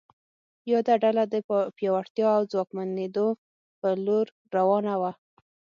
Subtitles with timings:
[0.71, 1.35] یاده ډله د
[1.77, 3.27] پیاوړتیا او ځواکمنېدو
[3.79, 5.11] په لور روانه وه.